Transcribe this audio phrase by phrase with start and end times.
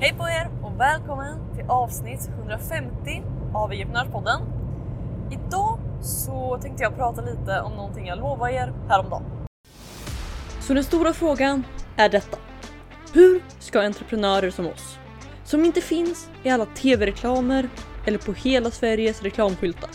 [0.00, 3.22] Hej på er och välkommen till avsnitt 150
[3.54, 4.40] av Egyptenörspodden.
[5.30, 9.22] Idag så tänkte jag prata lite om någonting jag lovade er häromdagen.
[10.60, 11.64] Så den stora frågan
[11.96, 12.38] är detta.
[13.12, 14.98] Hur ska entreprenörer som oss,
[15.44, 17.68] som inte finns i alla tv-reklamer
[18.06, 19.90] eller på hela Sveriges reklamskyltar.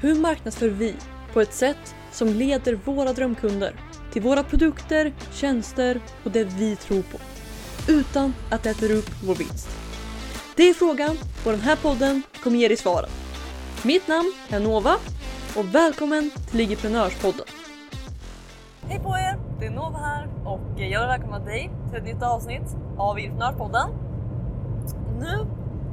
[0.00, 0.94] Hur marknadsför vi
[1.32, 3.74] på ett sätt som leder våra drömkunder
[4.12, 7.18] till våra produkter, tjänster och det vi tror på
[7.88, 9.68] utan att det äter upp vår vinst?
[10.56, 13.10] Det är frågan och den här podden kommer ge dig svaren.
[13.84, 14.94] Mitt namn är Nova
[15.56, 17.46] och välkommen till Ligiprenörspodden.
[18.82, 19.38] Hej på er!
[19.60, 23.88] Det är Nova här och jag vill välkomna dig till ett nytt avsnitt av Entreprenörspodden.
[25.18, 25.46] Nu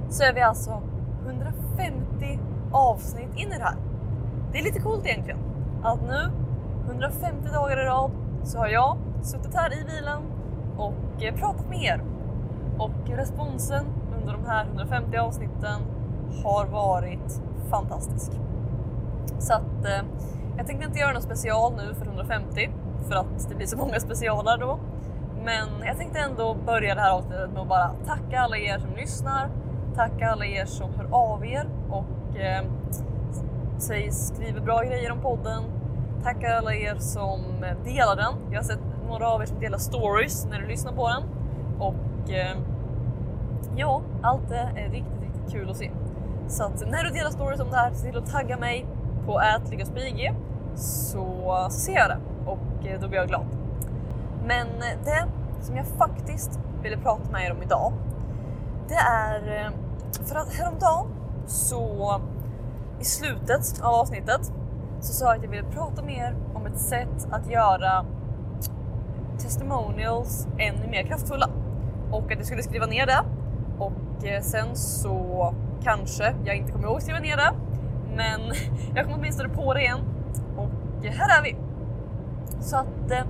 [0.10, 0.84] så är vi alltså
[1.26, 2.40] 150
[2.72, 3.78] avsnitt in i det här.
[4.52, 5.40] Det är lite coolt egentligen
[5.84, 6.32] att nu
[6.86, 8.12] 150 dagar i rad
[8.44, 10.39] så har jag suttit här i bilen
[10.80, 12.02] och eh, pratat med er.
[12.78, 13.86] Och responsen
[14.20, 15.82] under de här 150 avsnitten
[16.44, 18.32] har varit fantastisk.
[19.40, 20.06] Så att eh,
[20.58, 22.70] jag tänkte inte göra något special nu för 150
[23.08, 24.80] för att det blir så många specialer då.
[25.46, 28.96] Men jag tänkte ändå börja det här avsnittet med att bara tacka alla er som
[28.96, 29.50] lyssnar,
[29.96, 32.64] tacka alla er som hör av er och eh,
[33.78, 35.64] säger, skriver bra grejer om podden.
[36.24, 38.34] Tacka alla er som eh, delar den.
[38.52, 41.24] Jag har sett några av er som delar stories när du lyssnar på den
[41.80, 42.58] och eh,
[43.76, 45.92] ja, allt det är riktigt, riktigt kul att se.
[46.48, 48.86] Så att när du delar stories om det här, se till att tagga mig
[49.26, 50.34] på ätlyckaspig
[50.76, 53.46] så, så ser jag det och eh, då blir jag glad.
[54.46, 55.26] Men eh, det
[55.62, 57.94] som jag faktiskt ville prata med er om idag,
[58.88, 59.72] det är eh,
[60.26, 61.08] för att häromdagen
[61.48, 62.22] så
[63.00, 64.52] i slutet av avsnittet
[65.02, 68.06] så sa jag att jag ville prata mer om ett sätt att göra
[69.40, 71.50] testimonials ännu mer kraftfulla.
[72.12, 73.24] Och att jag skulle skriva ner det.
[73.78, 75.54] Och eh, sen så
[75.84, 77.54] kanske jag inte kommer ihåg att skriva ner det.
[78.16, 78.42] Men
[78.96, 80.00] jag kommer åtminstone på det igen.
[80.58, 81.56] Och eh, här är vi.
[82.62, 83.24] Så att eh,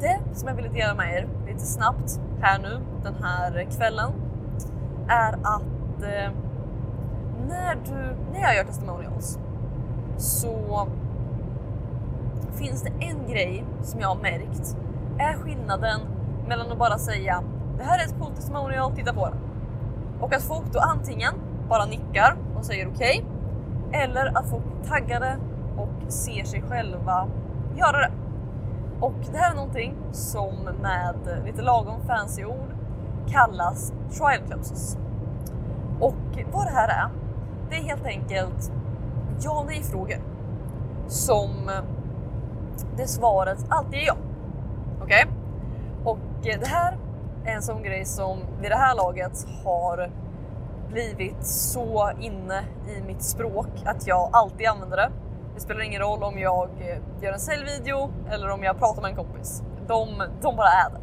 [0.00, 4.12] det som jag ville dela med er lite snabbt här nu den här kvällen
[5.08, 5.62] är att
[7.48, 9.38] när, du, när jag gör testimonials
[10.16, 10.88] så
[12.58, 14.76] finns det en grej som jag har märkt
[15.18, 16.00] är skillnaden
[16.48, 17.42] mellan att bara säga
[17.78, 19.34] det här är ett coolt testimonial, titta på det.
[20.20, 21.34] Och att folk då antingen
[21.68, 23.24] bara nickar och säger okej
[23.86, 25.36] okay, eller att folk taggar taggade
[25.76, 27.28] och ser sig själva
[27.76, 28.10] göra det.
[29.00, 32.74] Och det här är någonting som med lite lagom fancy ord
[33.28, 34.98] kallas trial closes.
[36.00, 37.10] Och vad det här är,
[37.70, 38.72] det är helt enkelt
[39.40, 40.18] ja och nej frågor
[41.08, 41.50] som
[42.96, 44.16] det svaret alltid är ja.
[45.02, 45.24] Okej?
[45.24, 45.34] Okay?
[46.04, 46.98] Och det här
[47.44, 50.10] är en sån grej som vid det här laget har
[50.88, 55.10] blivit så inne i mitt språk att jag alltid använder det.
[55.54, 59.10] Det spelar ingen roll om jag eh, gör en säljvideo eller om jag pratar med
[59.10, 59.62] en kompis.
[59.86, 61.00] De, de bara är där.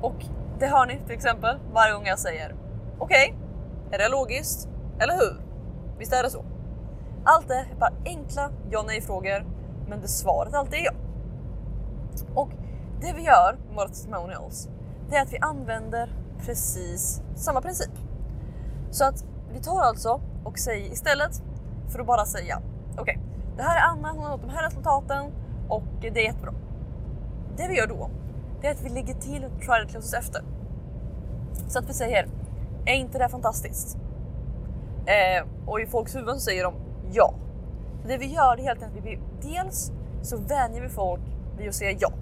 [0.00, 0.24] Och
[0.58, 2.54] det hör ni till exempel varje gång jag säger
[2.98, 4.68] okej, okay, är det logiskt?
[4.98, 5.40] Eller hur?
[5.98, 6.44] Visst är det så?
[7.24, 9.46] Allt är bara enkla ja nej frågor
[9.88, 10.92] men det svaret alltid är ja.
[12.34, 12.50] Och
[13.00, 14.68] det vi gör med våra testimonials,
[15.10, 16.12] det är att vi använder
[16.46, 17.90] precis samma princip.
[18.90, 21.42] Så att vi tar alltså och säger istället
[21.88, 23.16] för att bara säga okej, okay,
[23.56, 25.32] det här är Anna, hon har nått de här resultaten
[25.68, 26.52] och det är jättebra.
[27.56, 28.10] Det vi gör då,
[28.60, 30.42] det är att vi lägger till trial closes efter.
[31.68, 32.28] Så att vi säger,
[32.86, 33.98] är inte det fantastiskt?
[35.06, 36.74] Eh, och i folks huvuden så säger de
[37.12, 37.34] ja.
[38.02, 39.92] Så det vi gör det är helt enkelt att vi dels
[40.22, 41.20] så vänjer vi folk
[41.58, 42.12] vid att säga ja.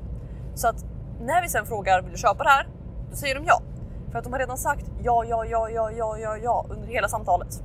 [0.57, 0.85] Så att
[1.21, 2.69] när vi sen frågar vill du köpa det här?
[3.11, 3.63] Då säger de ja.
[4.11, 7.09] För att de har redan sagt ja, ja, ja, ja, ja, ja, ja under hela
[7.09, 7.63] samtalet.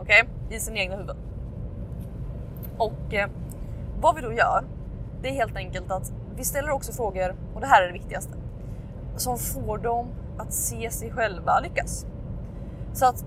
[0.00, 0.22] Okej?
[0.22, 0.56] Okay?
[0.56, 1.16] I sin egna huvud.
[2.78, 3.28] Och eh,
[4.00, 4.64] vad vi då gör,
[5.22, 8.32] det är helt enkelt att vi ställer också frågor, och det här är det viktigaste,
[9.16, 10.06] som får dem
[10.38, 12.06] att se sig själva lyckas.
[12.92, 13.24] Så att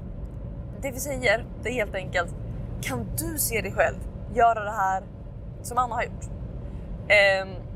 [0.82, 2.36] det vi säger, det är helt enkelt,
[2.82, 3.98] kan du se dig själv
[4.34, 5.04] göra det här
[5.62, 6.30] som Anna har gjort?
[7.08, 7.69] Eh,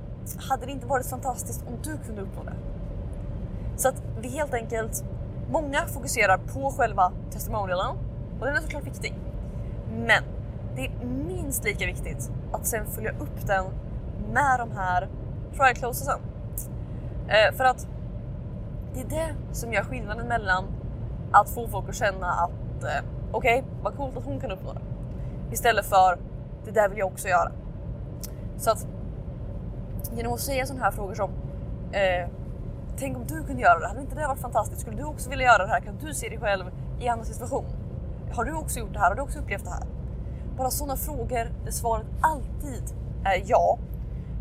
[0.50, 2.54] hade det inte varit fantastiskt om du kunde uppnå det?
[3.76, 5.04] Så att vi helt enkelt,
[5.52, 7.98] många fokuserar på själva testimonialen
[8.40, 9.16] och den är såklart viktig.
[9.96, 10.24] Men
[10.76, 13.66] det är minst lika viktigt att sen följa upp den
[14.34, 15.10] med de här
[15.58, 16.20] trial closesen.
[17.28, 17.88] Eh, för att
[18.94, 20.66] det är det som gör skillnaden mellan
[21.32, 24.74] att få folk att känna att eh, okej, okay, vad coolt att hon kan uppnå
[24.74, 24.82] det.
[25.52, 26.18] Istället för
[26.66, 27.52] det där vill jag också göra.
[28.58, 28.88] Så att
[30.18, 31.30] genom att säga sådana här frågor som
[31.92, 32.30] eh,
[32.98, 34.82] Tänk om du kunde göra det, hade inte det varit fantastiskt?
[34.82, 35.80] Skulle du också vilja göra det här?
[35.80, 36.66] Kan du se dig själv
[37.00, 37.66] i en annan situation?
[38.34, 39.10] Har du också gjort det här?
[39.10, 39.84] Har du också upplevt det här?
[40.58, 42.84] Bara sådana frågor där svaret alltid
[43.24, 43.78] är ja,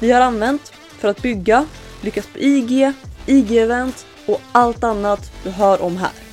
[0.00, 1.66] vi har använt för att bygga,
[2.00, 2.92] lyckas på IG,
[3.26, 6.29] IG-event och allt annat du hör om här.